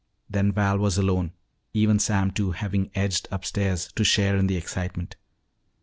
[0.27, 1.31] Then Val was alone,
[1.75, 5.15] even Sam Two having edged upstairs to share in the excitement.